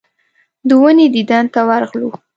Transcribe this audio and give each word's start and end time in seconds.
د 0.67 0.69
ونې 0.81 1.07
دیدن 1.15 1.45
ته 1.53 1.59
ورغلو. 1.69 2.09